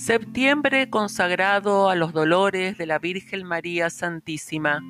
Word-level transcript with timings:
Septiembre 0.00 0.88
consagrado 0.88 1.90
a 1.90 1.94
los 1.94 2.14
dolores 2.14 2.78
de 2.78 2.86
la 2.86 2.98
Virgen 2.98 3.44
María 3.44 3.90
Santísima. 3.90 4.80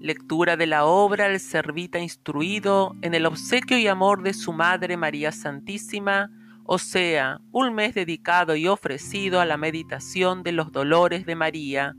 Lectura 0.00 0.56
de 0.56 0.66
la 0.66 0.86
obra 0.86 1.26
El 1.26 1.38
Servita 1.40 1.98
Instruido 1.98 2.96
en 3.02 3.12
el 3.12 3.26
obsequio 3.26 3.76
y 3.76 3.88
amor 3.88 4.22
de 4.22 4.32
su 4.32 4.54
Madre 4.54 4.96
María 4.96 5.30
Santísima, 5.30 6.30
o 6.64 6.78
sea, 6.78 7.42
un 7.52 7.74
mes 7.74 7.94
dedicado 7.94 8.56
y 8.56 8.66
ofrecido 8.66 9.42
a 9.42 9.44
la 9.44 9.58
meditación 9.58 10.42
de 10.42 10.52
los 10.52 10.72
dolores 10.72 11.26
de 11.26 11.34
María, 11.34 11.94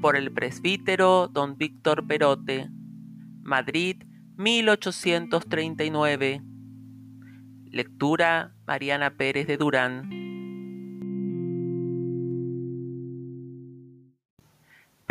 por 0.00 0.14
el 0.14 0.30
presbítero 0.30 1.26
don 1.26 1.58
Víctor 1.58 2.06
Perote, 2.06 2.70
Madrid, 3.42 4.04
1839. 4.36 6.42
Lectura 7.72 8.54
Mariana 8.68 9.16
Pérez 9.16 9.48
de 9.48 9.56
Durán. 9.56 10.21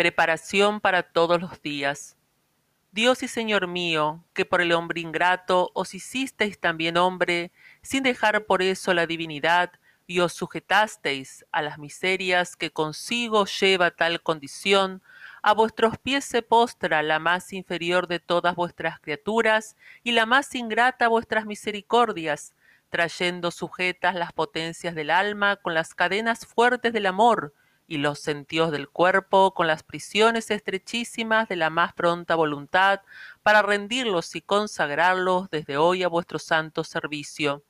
Preparación 0.01 0.81
para 0.81 1.03
todos 1.03 1.39
los 1.39 1.61
días. 1.61 2.17
Dios 2.91 3.21
y 3.21 3.27
Señor 3.27 3.67
mío, 3.67 4.23
que 4.33 4.45
por 4.45 4.59
el 4.59 4.71
hombre 4.71 4.99
ingrato 4.99 5.69
os 5.75 5.93
hicisteis 5.93 6.57
también 6.57 6.97
hombre, 6.97 7.51
sin 7.83 8.01
dejar 8.01 8.47
por 8.47 8.63
eso 8.63 8.95
la 8.95 9.05
divinidad, 9.05 9.73
y 10.07 10.19
os 10.21 10.33
sujetasteis 10.33 11.45
a 11.51 11.61
las 11.61 11.77
miserias 11.77 12.55
que 12.55 12.71
consigo 12.71 13.45
lleva 13.45 13.91
tal 13.91 14.23
condición, 14.23 15.03
a 15.43 15.53
vuestros 15.53 15.99
pies 15.99 16.25
se 16.25 16.41
postra 16.41 17.03
la 17.03 17.19
más 17.19 17.53
inferior 17.53 18.07
de 18.07 18.17
todas 18.17 18.55
vuestras 18.55 18.99
criaturas 18.99 19.75
y 20.01 20.13
la 20.13 20.25
más 20.25 20.55
ingrata 20.55 21.09
vuestras 21.09 21.45
misericordias, 21.45 22.55
trayendo 22.89 23.51
sujetas 23.51 24.15
las 24.15 24.33
potencias 24.33 24.95
del 24.95 25.11
alma 25.11 25.57
con 25.57 25.75
las 25.75 25.93
cadenas 25.93 26.47
fuertes 26.47 26.91
del 26.91 27.05
amor, 27.05 27.53
y 27.91 27.97
los 27.97 28.19
sentidos 28.19 28.71
del 28.71 28.87
cuerpo 28.87 29.53
con 29.53 29.67
las 29.67 29.83
prisiones 29.83 30.49
estrechísimas 30.49 31.49
de 31.49 31.57
la 31.57 31.69
más 31.69 31.91
pronta 31.91 32.35
voluntad 32.35 33.01
para 33.43 33.61
rendirlos 33.61 34.33
y 34.37 34.41
consagrarlos 34.41 35.49
desde 35.49 35.75
hoy 35.75 36.01
a 36.03 36.07
vuestro 36.07 36.39
santo 36.39 36.85
servicio. 36.85 37.65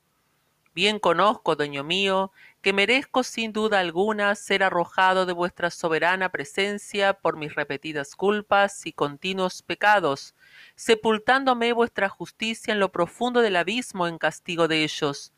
Bien 0.76 1.00
conozco, 1.00 1.56
dueño 1.56 1.82
mío, 1.82 2.30
que 2.60 2.72
merezco 2.72 3.24
sin 3.24 3.52
duda 3.52 3.80
alguna 3.80 4.36
ser 4.36 4.62
arrojado 4.62 5.26
de 5.26 5.32
vuestra 5.32 5.70
soberana 5.70 6.28
presencia 6.28 7.14
por 7.14 7.36
mis 7.36 7.56
repetidas 7.56 8.14
culpas 8.14 8.86
y 8.86 8.92
continuos 8.92 9.60
pecados, 9.62 10.36
sepultándome 10.76 11.72
vuestra 11.72 12.08
justicia 12.08 12.72
en 12.72 12.78
lo 12.78 12.92
profundo 12.92 13.40
del 13.40 13.56
abismo 13.56 14.06
en 14.06 14.18
castigo 14.18 14.68
de 14.68 14.84
ellos. 14.84 15.32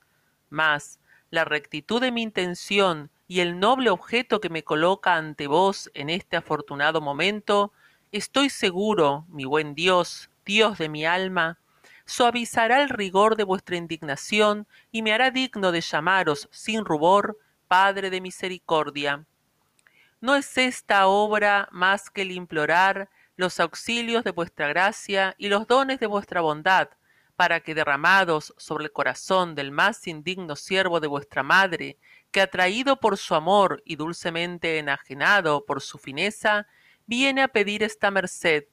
Mas, 0.51 1.01
la 1.35 1.45
rectitud 1.45 2.01
de 2.01 2.13
mi 2.13 2.23
intención 2.23 3.11
y 3.27 3.41
el 3.41 3.59
noble 3.59 3.91
objeto 3.91 4.41
que 4.41 4.49
me 4.49 4.63
coloca 4.63 5.17
ante 5.17 5.49
vos 5.49 5.91
en 5.93 6.09
este 6.09 6.37
afortunado 6.37 7.01
momento, 7.01 7.73
estoy 8.13 8.49
seguro, 8.49 9.27
mi 9.29 9.45
buen 9.45 9.75
Dios, 9.75 10.31
Dios 10.47 10.79
de 10.79 10.89
mi 10.89 11.05
alma, 11.05 11.59
suavizará 12.07 12.83
el 12.83 12.89
rigor 12.89 13.37
de 13.37 13.45
vuestra 13.45 13.77
indignación 13.77 14.67
y 14.93 15.03
me 15.03 15.13
hará 15.13 15.31
digno 15.31 15.73
de 15.73 15.81
llamaros 15.81 16.49
sin 16.53 16.85
rubor 16.85 17.39
Padre 17.67 18.11
de 18.11 18.21
misericordia. 18.21 19.25
¿No 20.21 20.37
es 20.37 20.57
esta 20.57 21.09
obra 21.09 21.69
más 21.73 22.11
que 22.11 22.23
el 22.23 22.31
implorar 22.31 23.09
los 23.37 23.59
auxilios 23.59 24.23
de 24.23 24.31
vuestra 24.31 24.69
gracia 24.69 25.35
y 25.39 25.49
los 25.49 25.67
dones 25.67 25.99
de 25.99 26.07
vuestra 26.07 26.41
bondad, 26.41 26.89
para 27.37 27.61
que 27.61 27.75
derramados 27.75 28.55
sobre 28.57 28.85
el 28.85 28.93
corazón 28.93 29.55
del 29.55 29.71
más 29.71 30.07
indigno 30.07 30.57
siervo 30.57 31.01
de 31.01 31.09
vuestra 31.09 31.43
madre, 31.43 31.99
que 32.31 32.41
atraído 32.41 33.01
por 33.01 33.17
su 33.17 33.35
amor 33.35 33.83
y 33.85 33.97
dulcemente 33.97 34.79
enajenado 34.79 35.65
por 35.65 35.81
su 35.81 35.99
fineza, 35.99 36.67
viene 37.07 37.43
a 37.43 37.49
pedir 37.49 37.83
esta 37.83 38.11
merced, 38.11 38.65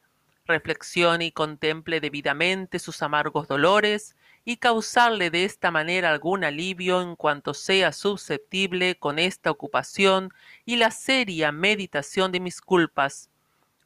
reflexione 0.45 1.25
y 1.25 1.31
contemple 1.31 1.99
debidamente 1.99 2.79
sus 2.79 3.01
amargos 3.01 3.47
dolores, 3.47 4.15
y 4.43 4.57
causarle 4.57 5.29
de 5.29 5.45
esta 5.45 5.71
manera 5.71 6.09
algún 6.09 6.43
alivio 6.43 7.01
en 7.01 7.15
cuanto 7.15 7.53
sea 7.53 7.91
susceptible 7.91 8.97
con 8.97 9.19
esta 9.19 9.51
ocupación 9.51 10.33
y 10.65 10.77
la 10.77 10.91
seria 10.91 11.51
meditación 11.51 12.31
de 12.31 12.39
mis 12.39 12.61
culpas, 12.61 13.29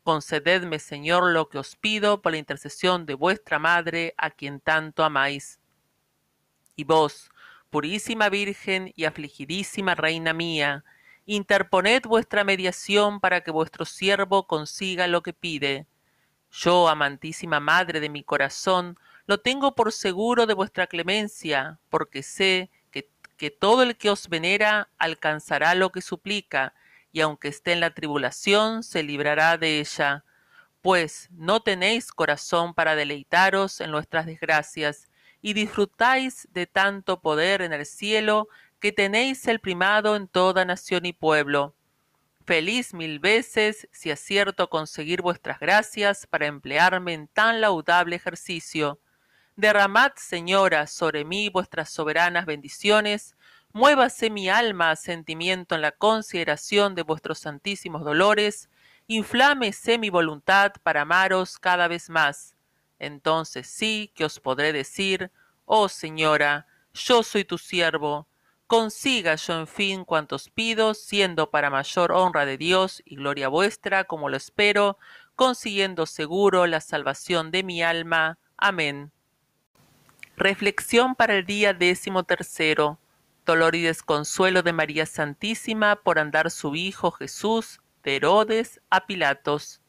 Concededme, 0.06 0.78
Señor, 0.78 1.32
lo 1.34 1.50
que 1.50 1.58
os 1.58 1.76
pido 1.76 2.22
por 2.22 2.32
la 2.32 2.38
intercesión 2.38 3.08
de 3.08 3.16
vuestra 3.16 3.58
Madre, 3.58 4.14
a 4.18 4.30
quien 4.30 4.60
tanto 4.60 5.04
amáis. 5.04 5.60
Y 6.76 6.84
vos, 6.84 7.32
purísima 7.72 8.30
Virgen 8.30 8.94
y 8.96 9.06
afligidísima 9.06 9.96
Reina 9.96 10.32
mía, 10.32 10.84
interponed 11.26 12.04
vuestra 12.04 12.44
mediación 12.44 13.20
para 13.20 13.42
que 13.42 13.50
vuestro 13.50 13.84
siervo 13.84 14.46
consiga 14.46 15.08
lo 15.08 15.24
que 15.24 15.34
pide. 15.34 15.88
Yo, 16.52 16.88
amantísima 16.88 17.60
Madre 17.60 18.00
de 18.00 18.10
mi 18.10 18.24
corazón, 18.24 19.00
lo 19.26 19.40
tengo 19.40 19.74
por 19.74 19.92
seguro 19.92 20.46
de 20.46 20.54
vuestra 20.54 20.86
clemencia, 20.86 21.80
porque 21.90 22.22
sé 22.22 22.70
que, 22.92 23.10
que 23.38 23.50
todo 23.50 23.82
el 23.82 23.98
que 23.98 24.12
os 24.12 24.30
venera 24.30 24.88
alcanzará 25.00 25.74
lo 25.74 25.92
que 25.92 26.02
suplica, 26.02 26.76
y 27.16 27.22
aunque 27.22 27.48
esté 27.48 27.72
en 27.72 27.80
la 27.80 27.92
tribulación, 27.92 28.84
se 28.84 29.02
librará 29.02 29.58
de 29.58 29.80
ella. 29.80 30.26
Pues 30.82 31.30
no 31.32 31.62
tenéis 31.62 32.12
corazón 32.12 32.74
para 32.74 32.98
deleitaros 32.98 33.80
en 33.80 33.90
nuestras 33.90 34.26
desgracias, 34.26 35.10
y 35.42 35.54
disfrutáis 35.54 36.46
de 36.52 36.68
tanto 36.68 37.22
poder 37.22 37.62
en 37.62 37.72
el 37.72 37.86
cielo, 37.86 38.50
que 38.82 38.92
tenéis 38.92 39.48
el 39.48 39.62
primado 39.62 40.18
en 40.18 40.28
toda 40.28 40.66
nación 40.66 41.06
y 41.06 41.14
pueblo. 41.14 41.74
Feliz 42.46 42.94
mil 42.94 43.20
veces 43.20 43.88
si 43.94 44.12
acierto 44.12 44.70
conseguir 44.70 45.22
vuestras 45.22 45.62
gracias 45.62 46.28
para 46.28 46.48
emplearme 46.48 47.14
en 47.14 47.30
tan 47.30 47.62
laudable 47.62 48.18
ejercicio. 48.18 49.00
Derramad, 49.56 50.12
Señora, 50.18 50.86
sobre 50.86 51.24
mí 51.24 51.48
vuestras 51.48 51.90
soberanas 51.90 52.46
bendiciones, 52.46 53.38
muévase 53.76 54.30
mi 54.30 54.48
alma 54.48 54.92
a 54.92 54.96
sentimiento 54.96 55.76
en 55.76 55.82
la 55.82 55.92
consideración 55.92 56.96
de 56.96 57.02
vuestros 57.02 57.40
santísimos 57.40 58.06
dolores, 58.06 58.70
inflámese 59.08 59.98
mi 59.98 60.10
voluntad 60.10 60.72
para 60.82 61.02
amaros 61.02 61.60
cada 61.60 61.90
vez 61.90 62.10
más. 62.10 62.56
Entonces 63.00 63.68
sí 63.68 64.14
que 64.16 64.24
os 64.24 64.40
podré 64.40 64.72
decir, 64.72 65.30
oh 65.66 65.90
Señora, 65.90 66.68
yo 66.94 67.22
soy 67.22 67.44
tu 67.44 67.58
siervo, 67.58 68.30
consiga 68.66 69.36
yo 69.36 69.60
en 69.60 69.68
fin 69.68 70.06
cuantos 70.06 70.50
pido, 70.50 70.94
siendo 70.94 71.52
para 71.52 71.70
mayor 71.70 72.14
honra 72.14 72.46
de 72.46 72.58
Dios 72.58 73.04
y 73.04 73.18
gloria 73.18 73.50
vuestra, 73.50 74.06
como 74.06 74.30
lo 74.30 74.38
espero, 74.38 74.98
consiguiendo 75.36 76.06
seguro 76.06 76.66
la 76.66 76.80
salvación 76.80 77.52
de 77.52 77.64
mi 77.64 77.84
alma. 77.84 78.38
Amén. 78.56 79.12
Reflexión 80.38 81.14
para 81.14 81.36
el 81.36 81.46
día 81.46 81.74
décimo 81.74 82.24
tercero 82.24 83.00
dolor 83.46 83.76
y 83.76 83.82
desconsuelo 83.84 84.64
de 84.64 84.74
María 84.74 85.06
Santísima 85.06 85.96
por 85.98 86.20
andar 86.20 86.50
su 86.50 86.76
Hijo 86.76 87.12
Jesús 87.12 87.80
de 88.04 88.16
Herodes 88.18 88.82
a 88.90 89.06
Pilatos. 89.06 89.82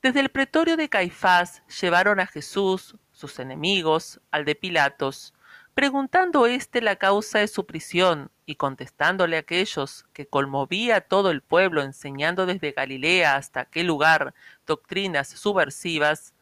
Desde 0.00 0.20
el 0.20 0.28
pretorio 0.28 0.76
de 0.76 0.88
Caifás 0.88 1.62
llevaron 1.80 2.20
a 2.20 2.26
Jesús, 2.26 2.96
sus 3.10 3.40
enemigos, 3.40 4.20
al 4.30 4.44
de 4.44 4.54
Pilatos, 4.54 5.34
preguntando 5.74 6.46
éste 6.46 6.80
la 6.80 6.96
causa 6.96 7.40
de 7.40 7.48
su 7.48 7.66
prisión 7.66 8.30
y 8.46 8.54
contestándole 8.54 9.36
a 9.36 9.40
aquellos 9.40 10.06
que 10.12 10.26
conmovía 10.26 10.96
a 10.96 11.00
todo 11.00 11.30
el 11.30 11.42
pueblo 11.42 11.82
enseñando 11.82 12.46
desde 12.46 12.72
Galilea 12.72 13.34
hasta 13.36 13.60
aquel 13.60 13.88
lugar 13.88 14.34
doctrinas 14.66 15.28
subversivas, 15.28 16.32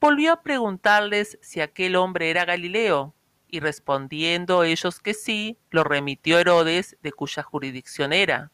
volvió 0.00 0.32
a 0.32 0.42
preguntarles 0.42 1.38
si 1.42 1.60
aquel 1.60 1.96
hombre 1.96 2.30
era 2.30 2.44
Galileo, 2.44 3.14
y 3.50 3.60
respondiendo 3.60 4.64
ellos 4.64 5.00
que 5.00 5.14
sí, 5.14 5.58
lo 5.70 5.84
remitió 5.84 6.38
Herodes, 6.38 6.96
de 7.02 7.12
cuya 7.12 7.42
jurisdicción 7.42 8.12
era. 8.12 8.50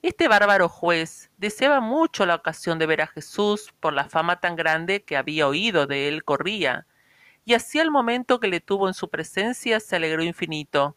Este 0.00 0.28
bárbaro 0.28 0.68
juez 0.68 1.30
deseaba 1.38 1.80
mucho 1.80 2.24
la 2.24 2.36
ocasión 2.36 2.78
de 2.78 2.86
ver 2.86 3.02
a 3.02 3.08
Jesús 3.08 3.74
por 3.80 3.92
la 3.92 4.08
fama 4.08 4.38
tan 4.40 4.54
grande 4.54 5.02
que 5.02 5.16
había 5.16 5.48
oído 5.48 5.86
de 5.86 6.08
él 6.08 6.22
corría, 6.22 6.86
y 7.44 7.54
así 7.54 7.80
al 7.80 7.90
momento 7.90 8.38
que 8.38 8.48
le 8.48 8.60
tuvo 8.60 8.86
en 8.86 8.94
su 8.94 9.08
presencia 9.08 9.80
se 9.80 9.96
alegró 9.96 10.22
infinito, 10.22 10.96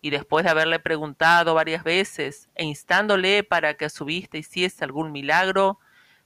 y 0.00 0.10
después 0.10 0.44
de 0.44 0.50
haberle 0.50 0.78
preguntado 0.78 1.54
varias 1.54 1.84
veces 1.84 2.48
e 2.54 2.64
instándole 2.64 3.44
para 3.44 3.74
que 3.74 3.84
a 3.84 3.90
su 3.90 4.04
vista 4.04 4.38
hiciese 4.38 4.82
algún 4.82 5.12
milagro, 5.12 5.78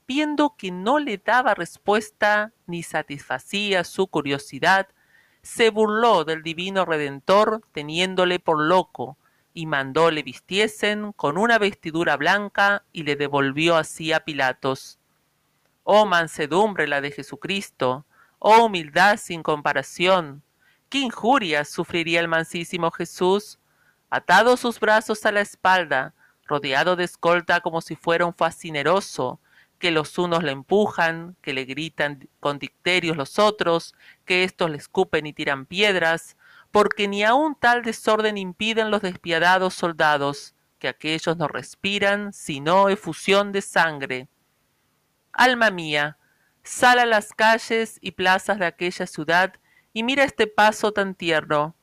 viendo 0.07 0.55
que 0.57 0.71
no 0.71 0.99
le 0.99 1.17
daba 1.17 1.53
respuesta 1.53 2.53
ni 2.67 2.83
satisfacía 2.83 3.83
su 3.83 4.07
curiosidad, 4.07 4.87
se 5.45 5.69
burló 5.69 6.25
del 6.25 6.41
divino 6.41 6.85
Redentor 6.85 7.61
teniéndole 7.71 8.39
por 8.39 8.59
loco, 8.59 9.15
y 9.53 9.67
mandó 9.67 10.09
le 10.09 10.23
vistiesen 10.23 11.13
con 11.13 11.37
una 11.37 11.59
vestidura 11.59 12.17
blanca 12.17 12.83
y 12.91 13.03
le 13.03 13.15
devolvió 13.15 13.77
así 13.77 14.11
a 14.11 14.21
Pilatos. 14.21 14.97
Oh 15.83 16.07
mansedumbre 16.07 16.87
la 16.87 16.99
de 16.99 17.11
Jesucristo, 17.11 18.07
oh 18.39 18.65
humildad 18.65 19.17
sin 19.17 19.43
comparación, 19.43 20.41
qué 20.89 20.97
injurias 20.97 21.69
sufriría 21.69 22.21
el 22.21 22.27
mansísimo 22.27 22.89
Jesús, 22.89 23.59
Atados 24.09 24.61
sus 24.61 24.79
brazos 24.79 25.25
a 25.25 25.31
la 25.31 25.41
espalda, 25.41 26.13
rodeado 26.45 26.95
de 26.95 27.03
escolta 27.03 27.61
como 27.61 27.81
si 27.81 27.95
fuera 27.95 28.25
un 28.25 28.33
fascineroso, 28.33 29.39
que 29.79 29.91
los 29.91 30.17
unos 30.17 30.43
le 30.43 30.51
empujan, 30.51 31.35
que 31.41 31.53
le 31.53 31.65
gritan 31.65 32.27
con 32.39 32.59
dicterios 32.59 33.17
los 33.17 33.39
otros, 33.39 33.93
que 34.25 34.43
éstos 34.43 34.69
le 34.69 34.77
escupen 34.77 35.25
y 35.25 35.33
tiran 35.33 35.65
piedras, 35.65 36.37
porque 36.71 37.07
ni 37.07 37.23
aun 37.23 37.55
tal 37.55 37.83
desorden 37.83 38.37
impiden 38.37 38.91
los 38.91 39.01
despiadados 39.01 39.73
soldados, 39.73 40.55
que 40.79 40.87
aquellos 40.87 41.37
no 41.37 41.47
respiran 41.47 42.33
sino 42.33 42.89
efusión 42.89 43.51
de 43.51 43.61
sangre. 43.61 44.27
Alma 45.31 45.71
mía, 45.71 46.17
sal 46.63 46.99
a 46.99 47.05
las 47.05 47.33
calles 47.33 47.97
y 48.01 48.11
plazas 48.11 48.59
de 48.59 48.65
aquella 48.65 49.07
ciudad 49.07 49.53
y 49.93 50.03
mira 50.03 50.23
este 50.23 50.47
paso 50.47 50.91
tan 50.91 51.15
tierno. 51.15 51.75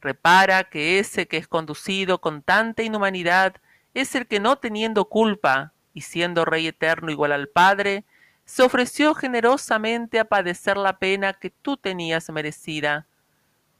Repara 0.00 0.64
que 0.64 0.98
ese 0.98 1.28
que 1.28 1.36
es 1.36 1.46
conducido 1.46 2.20
con 2.20 2.42
tanta 2.42 2.82
inhumanidad 2.82 3.56
es 3.94 4.14
el 4.14 4.26
que 4.26 4.40
no 4.40 4.56
teniendo 4.56 5.04
culpa, 5.04 5.72
y 5.94 6.02
siendo 6.02 6.44
Rey 6.44 6.66
eterno 6.66 7.10
igual 7.10 7.32
al 7.32 7.48
Padre, 7.48 8.04
se 8.44 8.62
ofreció 8.62 9.14
generosamente 9.14 10.18
a 10.18 10.24
padecer 10.24 10.76
la 10.76 10.98
pena 10.98 11.32
que 11.32 11.50
tú 11.50 11.76
tenías 11.76 12.28
merecida. 12.30 13.06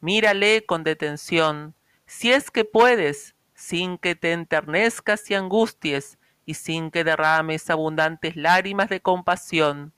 Mírale 0.01 0.65
con 0.65 0.85
detención, 0.85 1.75
si 2.07 2.33
es 2.33 2.51
que 2.51 2.65
puedes, 2.65 3.35
sin 3.55 3.99
que 3.99 4.15
te 4.15 4.33
enternezcas 4.33 5.31
y 5.31 5.35
angusties, 5.35 6.19
y 6.45 6.55
sin 6.55 6.91
que 6.91 7.05
derrames 7.05 7.71
abundantes 7.71 8.37
lágrimas 8.37 8.89
de 8.89 9.01
compasión. 9.01 9.93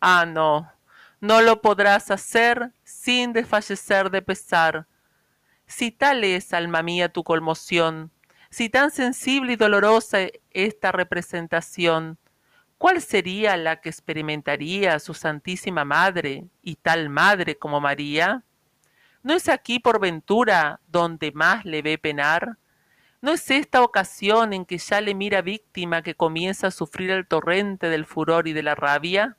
Ah, 0.00 0.26
no, 0.26 0.70
no 1.20 1.40
lo 1.40 1.62
podrás 1.62 2.10
hacer 2.10 2.72
sin 2.84 3.32
desfallecer 3.32 4.10
de 4.10 4.22
pesar. 4.22 4.86
Si 5.66 5.90
tal 5.90 6.24
es, 6.24 6.52
alma 6.52 6.82
mía, 6.82 7.08
tu 7.08 7.24
conmoción, 7.24 8.10
si 8.52 8.68
tan 8.68 8.90
sensible 8.90 9.54
y 9.54 9.56
dolorosa 9.56 10.18
esta 10.50 10.92
representación, 10.92 12.18
¿cuál 12.76 13.00
sería 13.00 13.56
la 13.56 13.80
que 13.80 13.88
experimentaría 13.88 14.98
su 14.98 15.14
Santísima 15.14 15.86
Madre 15.86 16.44
y 16.60 16.76
tal 16.76 17.08
Madre 17.08 17.56
como 17.56 17.80
María? 17.80 18.44
¿No 19.22 19.32
es 19.32 19.48
aquí 19.48 19.78
por 19.78 20.00
ventura 20.00 20.80
donde 20.86 21.32
más 21.32 21.64
le 21.64 21.80
ve 21.80 21.96
penar? 21.96 22.58
¿No 23.22 23.32
es 23.32 23.50
esta 23.50 23.82
ocasión 23.82 24.52
en 24.52 24.66
que 24.66 24.76
ya 24.76 25.00
le 25.00 25.14
mira 25.14 25.40
víctima 25.40 26.02
que 26.02 26.14
comienza 26.14 26.66
a 26.66 26.72
sufrir 26.72 27.10
el 27.10 27.26
torrente 27.26 27.88
del 27.88 28.04
furor 28.04 28.48
y 28.48 28.52
de 28.52 28.64
la 28.64 28.74
rabia? 28.74 29.38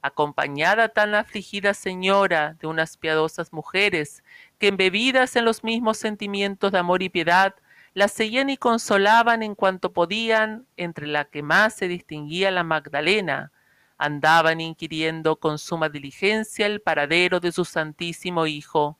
Acompañada 0.00 0.88
tan 0.88 1.14
afligida 1.14 1.74
señora 1.74 2.56
de 2.60 2.66
unas 2.66 2.96
piadosas 2.96 3.52
mujeres 3.52 4.24
que 4.58 4.68
embebidas 4.68 5.36
en 5.36 5.44
los 5.44 5.62
mismos 5.62 5.98
sentimientos 5.98 6.72
de 6.72 6.78
amor 6.78 7.02
y 7.02 7.10
piedad 7.10 7.56
la 7.96 8.08
seguían 8.08 8.50
y 8.50 8.58
consolaban 8.58 9.42
en 9.42 9.54
cuanto 9.54 9.94
podían, 9.94 10.66
entre 10.76 11.06
la 11.06 11.24
que 11.24 11.42
más 11.42 11.72
se 11.72 11.88
distinguía 11.88 12.50
la 12.50 12.62
Magdalena, 12.62 13.52
andaban 13.96 14.60
inquiriendo 14.60 15.36
con 15.36 15.56
suma 15.56 15.88
diligencia 15.88 16.66
el 16.66 16.82
paradero 16.82 17.40
de 17.40 17.52
su 17.52 17.64
Santísimo 17.64 18.46
Hijo. 18.46 18.98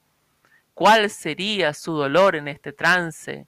¿Cuál 0.72 1.10
sería 1.10 1.74
su 1.74 1.92
dolor 1.92 2.36
en 2.36 2.48
este 2.48 2.72
trance? 2.72 3.46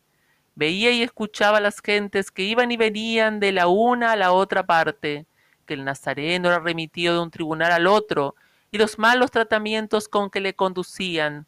Veía 0.54 0.90
y 0.90 1.02
escuchaba 1.02 1.56
a 1.56 1.62
las 1.62 1.80
gentes 1.80 2.30
que 2.30 2.42
iban 2.42 2.70
y 2.70 2.76
venían 2.76 3.40
de 3.40 3.52
la 3.52 3.68
una 3.68 4.12
a 4.12 4.16
la 4.16 4.32
otra 4.32 4.66
parte, 4.66 5.24
que 5.64 5.72
el 5.72 5.86
Nazareno 5.86 6.48
era 6.48 6.58
remitido 6.58 7.14
de 7.14 7.20
un 7.20 7.30
tribunal 7.30 7.72
al 7.72 7.86
otro, 7.86 8.34
y 8.70 8.76
los 8.76 8.98
malos 8.98 9.30
tratamientos 9.30 10.08
con 10.08 10.28
que 10.28 10.40
le 10.40 10.52
conducían. 10.52 11.46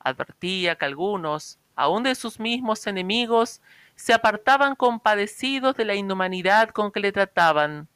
Advertía 0.00 0.74
que 0.74 0.84
algunos, 0.84 1.60
aun 1.76 2.02
de 2.02 2.14
sus 2.14 2.40
mismos 2.40 2.86
enemigos, 2.86 3.60
se 3.94 4.12
apartaban 4.12 4.74
compadecidos 4.74 5.76
de 5.76 5.84
la 5.84 5.94
inhumanidad 5.94 6.70
con 6.70 6.90
que 6.90 7.00
le 7.00 7.12
trataban. 7.12 7.88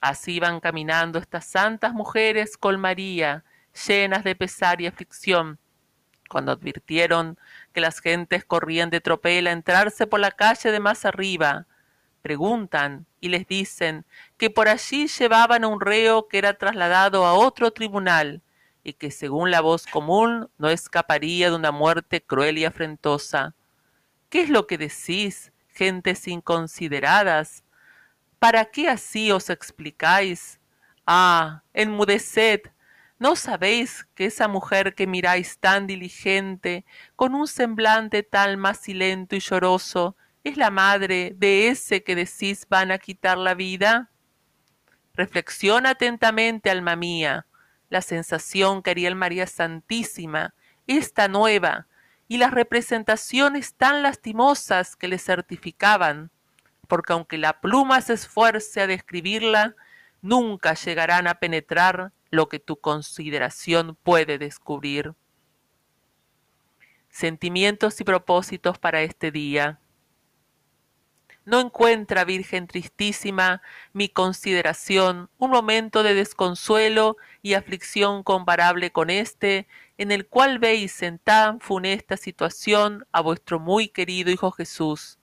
Así 0.00 0.34
iban 0.34 0.60
caminando 0.60 1.18
estas 1.18 1.46
santas 1.46 1.94
mujeres 1.94 2.56
con 2.56 2.80
María, 2.80 3.44
llenas 3.86 4.24
de 4.24 4.34
pesar 4.34 4.80
y 4.80 4.86
aflicción, 4.86 5.58
cuando 6.28 6.52
advirtieron 6.52 7.38
que 7.72 7.80
las 7.80 8.00
gentes 8.00 8.44
corrían 8.44 8.90
de 8.90 9.00
tropel 9.00 9.46
a 9.46 9.52
entrarse 9.52 10.06
por 10.06 10.20
la 10.20 10.30
calle 10.30 10.72
de 10.72 10.80
más 10.80 11.04
arriba, 11.04 11.66
preguntan 12.22 13.06
y 13.20 13.28
les 13.28 13.46
dicen 13.46 14.06
que 14.38 14.48
por 14.50 14.68
allí 14.68 15.08
llevaban 15.08 15.64
a 15.64 15.68
un 15.68 15.80
reo 15.80 16.26
que 16.28 16.38
era 16.38 16.54
trasladado 16.54 17.26
a 17.26 17.34
otro 17.34 17.70
tribunal, 17.72 18.42
y 18.84 18.92
que 18.92 19.10
según 19.10 19.50
la 19.50 19.62
voz 19.62 19.86
común 19.86 20.50
no 20.58 20.68
escaparía 20.68 21.48
de 21.50 21.56
una 21.56 21.72
muerte 21.72 22.22
cruel 22.22 22.58
y 22.58 22.66
afrentosa. 22.66 23.54
¿Qué 24.28 24.42
es 24.42 24.50
lo 24.50 24.66
que 24.66 24.76
decís, 24.76 25.52
gentes 25.68 26.28
inconsideradas? 26.28 27.64
¿Para 28.38 28.66
qué 28.66 28.90
así 28.90 29.32
os 29.32 29.48
explicáis? 29.48 30.60
Ah, 31.06 31.62
enmudeced. 31.72 32.60
¿No 33.18 33.36
sabéis 33.36 34.06
que 34.14 34.26
esa 34.26 34.48
mujer 34.48 34.94
que 34.94 35.06
miráis 35.06 35.58
tan 35.58 35.86
diligente, 35.86 36.84
con 37.16 37.34
un 37.34 37.48
semblante 37.48 38.22
tal 38.22 38.58
macilento 38.58 39.34
y 39.34 39.40
lloroso, 39.40 40.14
es 40.42 40.58
la 40.58 40.70
madre 40.70 41.32
de 41.36 41.68
ese 41.68 42.04
que 42.04 42.14
decís 42.14 42.66
van 42.68 42.90
a 42.90 42.98
quitar 42.98 43.38
la 43.38 43.54
vida? 43.54 44.10
Reflexiona 45.14 45.90
atentamente, 45.90 46.70
alma 46.70 46.96
mía, 46.96 47.46
la 47.94 48.02
sensación 48.02 48.82
que 48.82 48.90
haría 48.90 49.06
el 49.06 49.14
María 49.14 49.46
Santísima, 49.46 50.52
esta 50.88 51.28
nueva, 51.28 51.86
y 52.26 52.38
las 52.38 52.50
representaciones 52.50 53.74
tan 53.74 54.02
lastimosas 54.02 54.96
que 54.96 55.06
le 55.06 55.16
certificaban, 55.16 56.32
porque 56.88 57.12
aunque 57.12 57.38
la 57.38 57.60
pluma 57.60 58.00
se 58.00 58.14
esfuerce 58.14 58.80
a 58.80 58.88
describirla, 58.88 59.76
nunca 60.22 60.74
llegarán 60.74 61.28
a 61.28 61.34
penetrar 61.34 62.10
lo 62.30 62.48
que 62.48 62.58
tu 62.58 62.80
consideración 62.80 63.96
puede 64.02 64.38
descubrir. 64.38 65.14
Sentimientos 67.10 68.00
y 68.00 68.04
propósitos 68.04 68.76
para 68.76 69.02
este 69.02 69.30
día. 69.30 69.78
No 71.46 71.60
encuentra, 71.60 72.24
Virgen 72.24 72.66
tristísima, 72.66 73.60
mi 73.92 74.08
consideración 74.08 75.28
un 75.38 75.50
momento 75.50 76.02
de 76.02 76.14
desconsuelo 76.14 77.18
y 77.42 77.52
aflicción 77.52 78.22
comparable 78.22 78.92
con 78.92 79.10
este, 79.10 79.66
en 79.98 80.10
el 80.10 80.26
cual 80.26 80.58
veis 80.58 81.02
en 81.02 81.18
tan 81.18 81.60
funesta 81.60 82.16
situación 82.16 83.06
a 83.12 83.20
vuestro 83.20 83.60
muy 83.60 83.88
querido 83.88 84.30
Hijo 84.30 84.52
Jesús. 84.52 85.18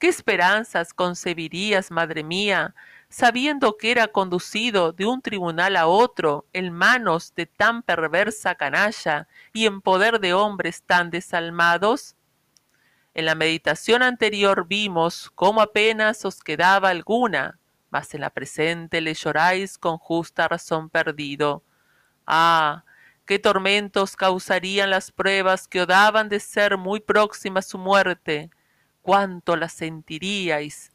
¿Qué 0.00 0.08
esperanzas 0.08 0.92
concebirías, 0.92 1.92
madre 1.92 2.24
mía, 2.24 2.74
sabiendo 3.08 3.76
que 3.76 3.92
era 3.92 4.08
conducido 4.08 4.92
de 4.92 5.06
un 5.06 5.22
tribunal 5.22 5.76
a 5.76 5.86
otro 5.86 6.46
en 6.52 6.72
manos 6.72 7.32
de 7.36 7.46
tan 7.46 7.82
perversa 7.82 8.56
canalla 8.56 9.28
y 9.52 9.66
en 9.66 9.80
poder 9.80 10.18
de 10.18 10.34
hombres 10.34 10.82
tan 10.82 11.10
desalmados? 11.10 12.17
En 13.18 13.24
la 13.24 13.34
meditación 13.34 14.04
anterior 14.04 14.68
vimos 14.68 15.32
cómo 15.34 15.60
apenas 15.60 16.24
os 16.24 16.40
quedaba 16.40 16.90
alguna, 16.90 17.58
mas 17.90 18.14
en 18.14 18.20
la 18.20 18.30
presente 18.30 19.00
le 19.00 19.12
lloráis 19.12 19.76
con 19.76 19.98
justa 19.98 20.46
razón 20.46 20.88
perdido. 20.88 21.64
Ah, 22.28 22.84
qué 23.26 23.40
tormentos 23.40 24.14
causarían 24.14 24.90
las 24.90 25.10
pruebas 25.10 25.66
que 25.66 25.80
os 25.80 25.88
daban 25.88 26.28
de 26.28 26.38
ser 26.38 26.76
muy 26.76 27.00
próxima 27.00 27.60
su 27.60 27.76
muerte, 27.76 28.50
cuánto 29.02 29.56
las 29.56 29.72
sentiríais. 29.72 30.92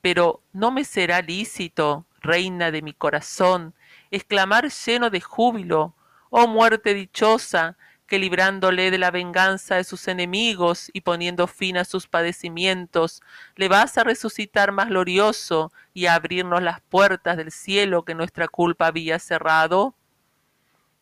Pero 0.00 0.44
no 0.52 0.70
me 0.70 0.84
será 0.84 1.22
lícito, 1.22 2.06
reina 2.20 2.70
de 2.70 2.82
mi 2.82 2.92
corazón, 2.92 3.74
exclamar 4.12 4.70
lleno 4.70 5.10
de 5.10 5.20
júbilo, 5.20 5.96
oh 6.30 6.46
muerte 6.46 6.94
dichosa, 6.94 7.76
que 8.08 8.18
librándole 8.18 8.90
de 8.90 8.98
la 8.98 9.10
venganza 9.10 9.76
de 9.76 9.84
sus 9.84 10.08
enemigos 10.08 10.90
y 10.94 11.02
poniendo 11.02 11.46
fin 11.46 11.76
a 11.76 11.84
sus 11.84 12.08
padecimientos, 12.08 13.22
le 13.54 13.68
vas 13.68 13.98
a 13.98 14.04
resucitar 14.04 14.72
más 14.72 14.88
glorioso 14.88 15.70
y 15.92 16.06
a 16.06 16.14
abrirnos 16.14 16.62
las 16.62 16.80
puertas 16.80 17.36
del 17.36 17.52
cielo 17.52 18.04
que 18.04 18.14
nuestra 18.14 18.48
culpa 18.48 18.86
había 18.86 19.18
cerrado? 19.18 19.94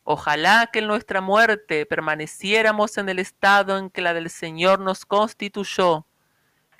Ojalá 0.03 0.69
que 0.71 0.79
en 0.79 0.87
nuestra 0.87 1.21
muerte 1.21 1.85
permaneciéramos 1.85 2.97
en 2.97 3.07
el 3.07 3.19
estado 3.19 3.77
en 3.77 3.89
que 3.89 4.01
la 4.01 4.13
del 4.13 4.29
Señor 4.29 4.79
nos 4.81 5.05
constituyó. 5.05 6.05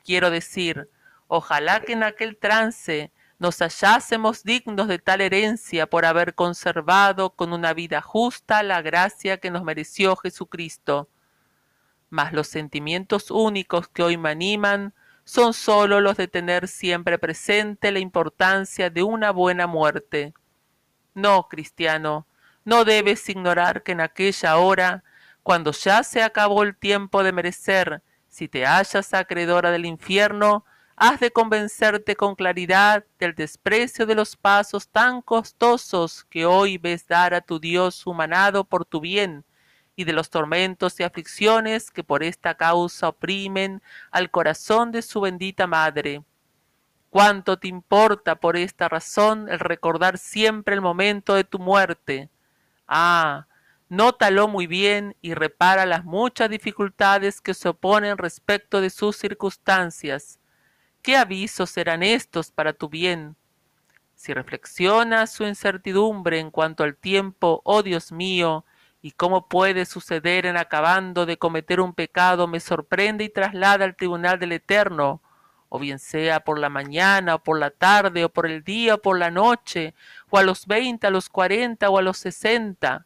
Quiero 0.04 0.30
decir, 0.30 0.90
ojalá 1.28 1.80
que 1.80 1.94
en 1.94 2.04
aquel 2.04 2.36
trance 2.36 3.12
nos 3.40 3.60
hallásemos 3.60 4.44
dignos 4.44 4.88
de 4.88 4.98
tal 4.98 5.22
herencia 5.22 5.88
por 5.88 6.06
haber 6.06 6.34
conservado 6.34 7.32
con 7.32 7.54
una 7.54 7.74
vida 7.74 8.02
justa 8.02 8.64
la 8.64 8.82
gracia 8.82 9.38
que 9.38 9.52
nos 9.52 9.64
mereció 9.64 10.16
Jesucristo. 10.16 11.08
Mas 12.10 12.34
los 12.34 12.48
sentimientos 12.48 13.30
únicos 13.30 13.88
que 13.90 14.02
hoy 14.02 14.18
me 14.18 14.30
animan 14.30 14.94
son 15.24 15.54
sólo 15.54 16.02
los 16.02 16.18
de 16.18 16.28
tener 16.28 16.68
siempre 16.68 17.20
presente 17.20 17.92
la 17.92 18.00
importancia 18.00 18.90
de 18.90 19.04
una 19.04 19.32
buena 19.32 19.68
muerte. 19.68 20.34
No, 21.14 21.48
cristiano, 21.48 22.26
no 22.64 22.86
debes 22.86 23.28
ignorar 23.30 23.84
que 23.84 23.92
en 23.92 24.02
aquella 24.02 24.58
hora, 24.58 25.04
cuando 25.44 25.72
ya 25.72 26.04
se 26.04 26.24
acabó 26.24 26.64
el 26.64 26.76
tiempo 26.76 27.24
de 27.24 27.32
merecer 27.32 28.02
Si 28.30 28.48
te 28.48 28.66
hallas 28.66 29.14
acreedora 29.14 29.72
del 29.72 29.86
infierno, 29.86 30.66
has 31.00 31.20
de 31.20 31.30
convencerte 31.32 32.16
con 32.16 32.34
claridad 32.34 33.06
del 33.20 33.36
desprecio 33.36 34.08
de 34.08 34.16
los 34.16 34.36
pasos 34.36 34.88
tan 34.90 35.22
costosos 35.22 36.26
que 36.26 36.48
hoy 36.48 36.80
ves 36.80 37.08
dar 37.08 37.36
a 37.36 37.42
tu 37.42 37.60
Dios 37.60 38.08
humanado 38.08 38.64
por 38.64 38.84
tu 38.84 39.00
bien, 39.00 39.46
y 39.96 40.06
de 40.06 40.14
los 40.14 40.32
tormentos 40.32 41.00
y 41.00 41.04
aflicciones 41.04 41.92
que 41.92 42.04
por 42.04 42.24
esta 42.24 42.56
causa 42.56 43.10
oprimen 43.10 43.82
al 44.10 44.32
corazón 44.32 44.92
de 44.92 45.04
su 45.04 45.22
bendita 45.22 45.68
madre. 45.68 46.24
¿Cuánto 47.12 47.58
te 47.58 47.68
importa 47.68 48.36
por 48.36 48.58
esta 48.58 48.90
razón 48.90 49.50
el 49.50 49.60
recordar 49.60 50.18
siempre 50.18 50.74
el 50.74 50.82
momento 50.82 51.36
de 51.36 51.44
tu 51.44 51.60
muerte? 51.60 52.30
Ah, 52.88 53.46
nótalo 53.88 54.48
muy 54.48 54.66
bien 54.66 55.16
y 55.22 55.36
repara 55.36 55.86
las 55.86 56.04
muchas 56.04 56.50
dificultades 56.50 57.40
que 57.40 57.54
se 57.54 57.70
oponen 57.70 58.18
respecto 58.18 58.82
de 58.82 58.90
sus 58.90 59.16
circunstancias. 59.16 60.40
¿Qué 61.08 61.16
avisos 61.16 61.70
serán 61.70 62.04
estos 62.04 62.52
para 62.52 62.74
tu 62.74 62.90
bien? 62.90 63.38
Si 64.14 64.34
reflexionas 64.34 65.32
su 65.32 65.46
incertidumbre 65.46 66.38
en 66.38 66.52
cuanto 66.52 66.84
al 66.84 66.98
tiempo, 66.98 67.62
oh 67.64 67.82
Dios 67.82 68.12
mío, 68.12 68.66
y 69.02 69.12
cómo 69.12 69.48
puede 69.48 69.86
suceder 69.86 70.46
en 70.46 70.58
acabando 70.58 71.26
de 71.26 71.38
cometer 71.38 71.80
un 71.80 71.94
pecado 71.94 72.46
me 72.46 72.60
sorprende 72.60 73.24
y 73.24 73.30
traslada 73.30 73.86
al 73.86 73.96
tribunal 73.96 74.38
del 74.38 74.52
Eterno, 74.52 75.22
o 75.70 75.80
bien 75.80 75.98
sea 75.98 76.42
por 76.42 76.60
la 76.60 76.68
mañana, 76.68 77.36
o 77.36 77.40
por 77.42 77.58
la 77.58 77.70
tarde, 77.70 78.26
o 78.26 78.30
por 78.30 78.46
el 78.46 78.66
día, 78.66 78.96
o 78.96 79.02
por 79.02 79.18
la 79.18 79.32
noche, 79.32 79.94
o 80.30 80.38
a 80.38 80.44
los 80.44 80.68
veinte, 80.68 81.08
a 81.08 81.10
los 81.10 81.30
cuarenta, 81.30 81.90
o 81.90 81.98
a 81.98 82.02
los 82.02 82.18
sesenta. 82.18 83.06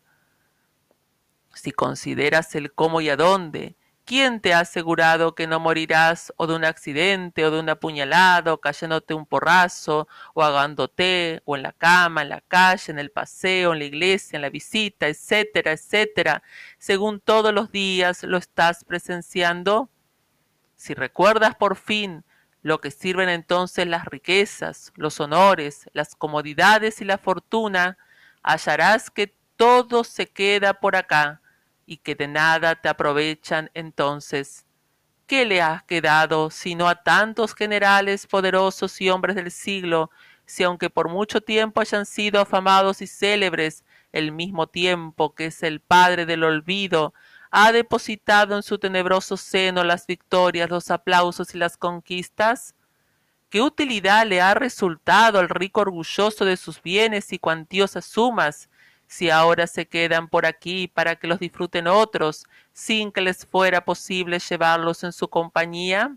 Si 1.53 1.71
consideras 1.71 2.55
el 2.55 2.73
cómo 2.73 2.99
y 2.99 3.09
a 3.09 3.15
dónde, 3.15 3.75
¿Quién 4.11 4.41
te 4.41 4.53
ha 4.53 4.59
asegurado 4.59 5.35
que 5.35 5.47
no 5.47 5.61
morirás 5.61 6.33
o 6.35 6.45
de 6.45 6.53
un 6.53 6.65
accidente 6.65 7.45
o 7.45 7.51
de 7.51 7.61
una 7.61 7.79
puñalada 7.79 8.51
o 8.51 8.59
cayéndote 8.59 9.13
un 9.13 9.25
porrazo 9.25 10.05
o 10.33 10.43
ahogándote 10.43 11.41
o 11.45 11.55
en 11.55 11.63
la 11.63 11.71
cama, 11.71 12.21
en 12.21 12.27
la 12.27 12.41
calle, 12.41 12.91
en 12.91 12.99
el 12.99 13.09
paseo, 13.09 13.71
en 13.71 13.79
la 13.79 13.85
iglesia, 13.85 14.35
en 14.35 14.41
la 14.41 14.49
visita, 14.49 15.07
etcétera, 15.07 15.71
etcétera, 15.71 16.43
según 16.77 17.21
todos 17.21 17.53
los 17.53 17.71
días 17.71 18.23
lo 18.23 18.35
estás 18.35 18.83
presenciando? 18.83 19.89
Si 20.75 20.93
recuerdas 20.93 21.55
por 21.55 21.77
fin 21.77 22.25
lo 22.63 22.81
que 22.81 22.91
sirven 22.91 23.29
entonces 23.29 23.87
las 23.87 24.03
riquezas, 24.03 24.91
los 24.97 25.21
honores, 25.21 25.89
las 25.93 26.15
comodidades 26.15 26.99
y 26.99 27.05
la 27.05 27.17
fortuna, 27.17 27.97
hallarás 28.43 29.09
que 29.09 29.33
todo 29.55 30.03
se 30.03 30.27
queda 30.27 30.73
por 30.73 30.97
acá 30.97 31.41
y 31.91 31.97
que 31.97 32.15
de 32.15 32.29
nada 32.29 32.75
te 32.75 32.87
aprovechan 32.87 33.69
entonces. 33.73 34.65
¿Qué 35.27 35.43
le 35.43 35.61
has 35.61 35.83
quedado 35.83 36.49
sino 36.49 36.87
a 36.87 37.03
tantos 37.03 37.53
generales 37.53 38.27
poderosos 38.27 39.01
y 39.01 39.09
hombres 39.09 39.35
del 39.35 39.51
siglo, 39.51 40.09
si 40.45 40.63
aunque 40.63 40.89
por 40.89 41.09
mucho 41.09 41.41
tiempo 41.41 41.81
hayan 41.81 42.05
sido 42.05 42.39
afamados 42.39 43.01
y 43.01 43.07
célebres, 43.07 43.83
el 44.13 44.31
mismo 44.31 44.67
tiempo 44.67 45.35
que 45.35 45.47
es 45.47 45.63
el 45.63 45.81
Padre 45.81 46.25
del 46.25 46.45
olvido, 46.45 47.13
ha 47.49 47.73
depositado 47.73 48.55
en 48.55 48.63
su 48.63 48.77
tenebroso 48.77 49.35
seno 49.35 49.83
las 49.83 50.07
victorias, 50.07 50.69
los 50.69 50.91
aplausos 50.91 51.53
y 51.53 51.57
las 51.57 51.75
conquistas? 51.75 52.73
¿Qué 53.49 53.61
utilidad 53.61 54.25
le 54.25 54.39
ha 54.39 54.53
resultado 54.53 55.39
al 55.39 55.49
rico 55.49 55.81
orgulloso 55.81 56.45
de 56.45 56.55
sus 56.55 56.81
bienes 56.81 57.33
y 57.33 57.37
cuantiosas 57.37 58.05
sumas, 58.05 58.69
si 59.11 59.29
ahora 59.29 59.67
se 59.67 59.89
quedan 59.89 60.29
por 60.29 60.45
aquí 60.45 60.87
para 60.87 61.17
que 61.17 61.27
los 61.27 61.39
disfruten 61.39 61.85
otros, 61.85 62.45
sin 62.71 63.11
que 63.11 63.19
les 63.19 63.45
fuera 63.45 63.83
posible 63.83 64.39
llevarlos 64.39 65.03
en 65.03 65.11
su 65.11 65.27
compañía? 65.27 66.15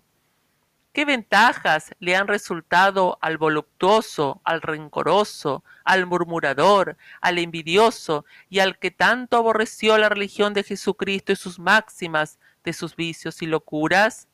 ¿Qué 0.93 1.05
ventajas 1.05 1.93
le 1.99 2.15
han 2.15 2.29
resultado 2.29 3.19
al 3.21 3.37
voluptuoso, 3.37 4.41
al 4.45 4.63
rencoroso, 4.63 5.65
al 5.83 6.07
murmurador, 6.07 6.97
al 7.21 7.39
envidioso 7.39 8.27
y 8.49 8.61
al 8.61 8.79
que 8.79 8.93
tanto 8.93 9.39
aborreció 9.39 9.99
la 9.99 10.09
religión 10.09 10.55
de 10.55 10.63
Jesucristo 10.63 11.33
y 11.33 11.37
sus 11.37 11.59
máximas 11.59 12.39
de 12.63 12.73
sus 12.73 12.95
vicios 12.95 13.43
y 13.43 13.47
locuras? 13.47 14.29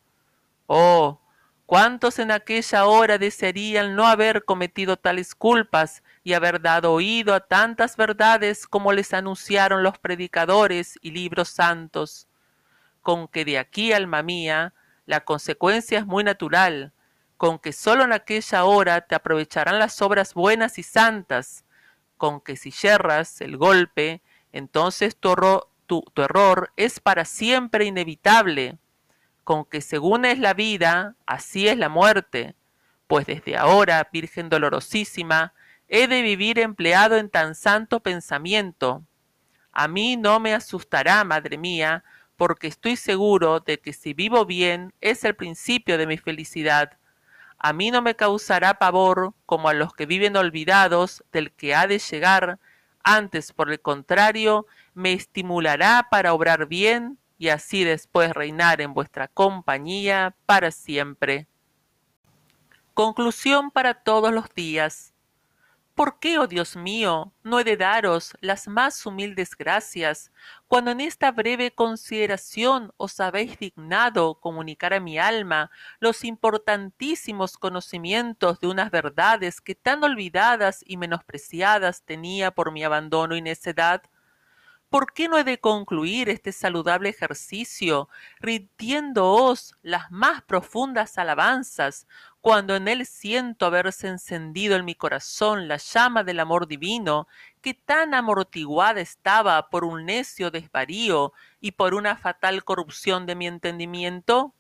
Oh, 0.67 1.19
¿Cuántos 1.71 2.19
en 2.19 2.33
aquella 2.33 2.87
hora 2.87 3.17
desearían 3.17 3.95
no 3.95 4.09
haber 4.09 4.45
cometido 4.45 4.97
tales 4.97 5.37
culpas 5.37 6.03
y 6.25 6.33
haber 6.33 6.61
dado 6.61 6.93
oído 6.93 7.33
a 7.33 7.47
tantas 7.47 7.97
verdades 7.97 8.67
como 8.67 8.93
les 8.93 9.15
anunciaron 9.15 9.85
los 9.85 9.97
predicadores 9.97 10.99
y 11.01 11.13
libros 11.13 11.49
santos? 11.49 12.27
Con 13.03 13.29
que 13.29 13.45
de 13.45 13.61
aquí, 13.61 13.93
alma 13.93 14.21
mía, 14.25 14.75
la 15.07 15.21
consecuencia 15.21 16.01
es 16.01 16.07
muy 16.07 16.25
natural, 16.25 16.93
con 17.37 17.61
que 17.61 17.73
sólo 17.73 18.03
en 18.03 18.15
aquella 18.15 18.65
hora 18.65 19.03
te 19.03 19.15
aprovecharán 19.15 19.79
las 19.79 20.03
obras 20.03 20.35
buenas 20.35 20.77
y 20.77 20.83
santas, 20.83 21.65
con 22.17 22.41
que 22.41 22.57
si 22.57 22.73
yerras 22.73 23.41
el 23.41 23.57
golpe, 23.57 24.23
entonces 24.51 25.17
tu, 25.17 25.37
tu 25.87 26.03
error 26.17 26.73
es 26.75 26.99
para 26.99 27.25
siempre 27.25 27.85
inevitable 27.85 28.77
con 29.51 29.65
que 29.65 29.81
según 29.81 30.25
es 30.27 30.39
la 30.39 30.55
vida, 30.55 31.17
así 31.27 31.67
es 31.67 31.77
la 31.77 31.89
muerte, 31.89 32.55
pues 33.09 33.27
desde 33.27 33.57
ahora, 33.57 34.09
Virgen 34.13 34.49
dolorosísima, 34.49 35.55
he 35.89 36.07
de 36.07 36.23
vivir 36.23 36.61
empleado 36.61 37.17
en 37.17 37.29
tan 37.29 37.57
santo 37.57 37.99
pensamiento. 37.99 39.03
A 39.73 39.89
mí 39.89 40.17
no 40.17 40.39
me 40.39 40.55
asustará, 40.55 41.25
madre 41.25 41.59
mía, 41.59 42.05
porque 42.37 42.69
estoy 42.69 42.95
seguro 42.95 43.59
de 43.59 43.81
que 43.81 43.93
si 43.93 44.15
vivo 44.15 44.47
bien 44.47 44.95
es 45.01 45.25
el 45.25 45.35
principio 45.35 45.99
de 45.99 46.07
mi 46.07 46.17
felicidad. 46.17 46.97
A 47.59 47.73
mí 47.73 47.91
no 47.91 48.03
me 48.03 48.15
causará 48.15 48.75
pavor, 48.75 49.35
como 49.47 49.69
a 49.69 49.75
los 49.75 49.95
que 49.95 50.07
viven 50.07 50.37
olvidados 50.37 51.25
del 51.33 51.51
que 51.51 51.75
ha 51.75 51.89
de 51.89 51.99
llegar, 51.99 52.61
antes 53.03 53.53
por 53.53 53.69
el 53.73 53.81
contrario, 53.81 54.69
me 54.95 55.13
estimulará 55.13 56.07
para 56.09 56.35
obrar 56.35 56.67
bien 56.67 57.19
y 57.41 57.49
así 57.49 57.85
después 57.85 58.35
reinar 58.35 58.83
en 58.83 58.93
vuestra 58.93 59.27
compañía 59.27 60.37
para 60.45 60.71
siempre. 60.71 61.49
Conclusión 62.93 63.71
para 63.71 63.95
todos 63.95 64.31
los 64.31 64.55
días. 64.55 65.15
¿Por 65.95 66.19
qué, 66.19 66.39
oh 66.39 66.47
Dios 66.47 66.77
mío, 66.77 67.33
no 67.43 67.59
he 67.59 67.65
de 67.65 67.79
daros 67.79 68.35
las 68.43 68.69
más 68.69 69.07
humildes 69.07 69.57
gracias, 69.57 70.31
cuando 70.69 70.91
en 70.91 71.01
esta 71.01 71.33
breve 71.33 71.71
consideración 71.71 72.93
os 72.99 73.19
habéis 73.21 73.59
dignado 73.59 74.35
comunicar 74.35 74.93
a 74.93 75.01
mi 75.01 75.19
alma 75.19 75.71
los 75.99 76.25
importantísimos 76.25 77.57
conocimientos 77.57 78.61
de 78.61 78.67
unas 78.67 78.91
verdades 78.91 79.63
que 79.63 79.75
tan 79.75 80.05
olvidadas 80.05 80.85
y 80.87 80.99
menospreciadas 80.99 82.03
tenía 82.03 82.51
por 82.51 82.71
mi 82.71 82.85
abandono 82.85 83.35
y 83.35 83.41
necedad? 83.41 84.03
¿Por 84.91 85.13
qué 85.13 85.29
no 85.29 85.39
he 85.39 85.45
de 85.45 85.61
concluir 85.61 86.29
este 86.29 86.51
saludable 86.51 87.11
ejercicio 87.11 88.09
rindiéndoos 88.41 89.77
las 89.83 90.11
más 90.11 90.43
profundas 90.43 91.17
alabanzas, 91.17 92.09
cuando 92.41 92.75
en 92.75 92.89
él 92.89 93.07
siento 93.07 93.67
haberse 93.67 94.09
encendido 94.09 94.75
en 94.75 94.85
mi 94.85 94.97
corazón 94.97 95.69
la 95.69 95.77
llama 95.77 96.25
del 96.25 96.41
amor 96.41 96.67
divino, 96.67 97.29
que 97.61 97.73
tan 97.73 98.15
amortiguada 98.15 99.01
estaba 99.01 99.71
por 99.71 99.85
un 99.85 100.07
necio 100.07 100.51
desvarío 100.51 101.33
y 101.61 101.71
por 101.71 101.95
una 101.95 102.17
fatal 102.17 102.65
corrupción 102.65 103.27
de 103.27 103.37
mi 103.37 103.47
entendimiento? 103.47 104.57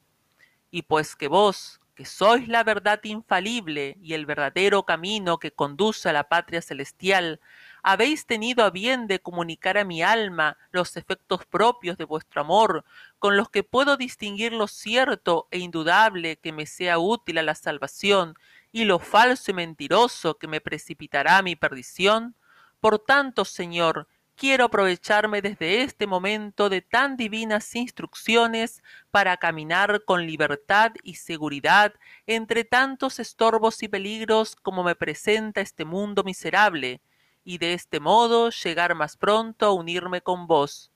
Y 0.71 0.83
pues 0.83 1.17
que 1.17 1.27
vos, 1.27 1.81
que 1.97 2.05
sois 2.05 2.47
la 2.47 2.63
verdad 2.63 3.01
infalible 3.03 3.99
y 4.01 4.15
el 4.15 4.27
verdadero 4.27 4.85
camino 4.85 5.39
que 5.39 5.51
conduce 5.51 6.09
a 6.09 6.13
la 6.13 6.29
patria 6.29 6.63
celestial, 6.63 7.41
habéis 7.83 8.27
tenido 8.27 8.65
a 8.65 8.71
bien 8.71 9.07
de 9.07 9.21
comunicar 9.21 9.79
a 9.79 9.85
mi 9.85 10.03
alma 10.03 10.57
los 10.71 10.97
efectos 10.97 11.45
propios 11.47 11.97
de 11.97 12.05
vuestro 12.05 12.41
amor, 12.41 12.85
con 13.19 13.37
los 13.37 13.51
que 13.51 13.63
puedo 13.63 13.97
distinguir 13.97 14.53
lo 14.53 14.67
cierto 14.67 15.49
e 15.51 15.59
indudable 15.59 16.37
que 16.37 16.53
me 16.53 16.67
sea 16.67 16.99
útil 16.99 17.39
a 17.39 17.43
la 17.43 17.55
salvación, 17.55 18.35
y 18.73 18.85
lo 18.85 18.99
falso 18.99 19.51
y 19.51 19.55
mentiroso 19.55 20.39
que 20.39 20.47
me 20.49 20.61
precipitará 20.61 21.39
a 21.39 21.43
mi 21.43 21.57
perdición? 21.57 22.37
Por 22.81 22.99
tanto, 22.99 23.45
Señor, 23.45 24.07
quiero 24.41 24.65
aprovecharme 24.65 25.43
desde 25.43 25.83
este 25.83 26.07
momento 26.07 26.71
de 26.71 26.81
tan 26.81 27.19
divinas 27.19 27.75
instrucciones 27.77 28.83
para 29.11 29.37
caminar 29.37 30.03
con 30.07 30.27
libertad 30.27 30.93
y 31.03 31.17
seguridad 31.17 31.93
entre 32.27 32.65
tantos 32.65 33.19
estorbos 33.19 33.83
y 33.83 33.89
peligros 33.89 34.57
como 34.57 34.83
me 34.83 34.95
presenta 34.95 35.61
este 35.61 35.85
mundo 35.85 36.25
miserable, 36.25 37.03
y 37.51 37.59
de 37.59 37.75
este 37.75 37.99
modo 37.99 38.51
llegar 38.51 38.95
más 38.95 39.17
pronto 39.17 39.67
a 39.67 39.73
unirme 39.73 40.21
con 40.21 40.47
vos. 40.47 40.93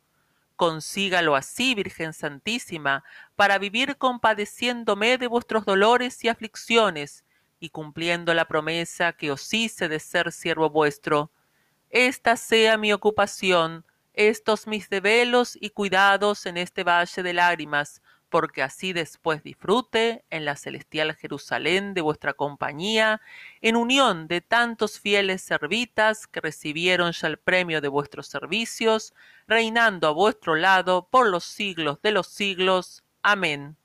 Consígalo 0.54 1.34
así, 1.34 1.74
Virgen 1.74 2.12
Santísima, 2.12 3.02
para 3.34 3.58
vivir 3.58 3.96
compadeciéndome 3.96 5.18
de 5.18 5.26
vuestros 5.26 5.64
dolores 5.64 6.22
y 6.22 6.28
aflicciones, 6.28 7.24
y 7.58 7.70
cumpliendo 7.70 8.32
la 8.34 8.44
promesa 8.44 9.14
que 9.14 9.32
os 9.32 9.52
hice 9.52 9.88
de 9.88 9.98
ser 9.98 10.30
siervo 10.30 10.70
vuestro. 10.70 11.32
Esta 11.90 12.36
sea 12.36 12.76
mi 12.76 12.92
ocupación, 12.92 13.84
estos 14.12 14.68
mis 14.68 14.88
develos 14.88 15.58
y 15.60 15.70
cuidados 15.70 16.46
en 16.46 16.56
este 16.56 16.84
valle 16.84 17.24
de 17.24 17.32
lágrimas, 17.32 18.00
porque 18.34 18.64
así 18.64 18.92
después 18.92 19.44
disfrute 19.44 20.24
en 20.28 20.44
la 20.44 20.56
celestial 20.56 21.14
Jerusalén 21.14 21.94
de 21.94 22.00
vuestra 22.00 22.32
compañía, 22.32 23.20
en 23.60 23.76
unión 23.76 24.26
de 24.26 24.40
tantos 24.40 24.98
fieles 24.98 25.40
servitas 25.40 26.26
que 26.26 26.40
recibieron 26.40 27.12
ya 27.12 27.28
el 27.28 27.38
premio 27.38 27.80
de 27.80 27.86
vuestros 27.86 28.26
servicios, 28.26 29.14
reinando 29.46 30.08
a 30.08 30.10
vuestro 30.10 30.56
lado 30.56 31.06
por 31.12 31.28
los 31.28 31.44
siglos 31.44 32.02
de 32.02 32.10
los 32.10 32.26
siglos. 32.26 33.04
Amén. 33.22 33.76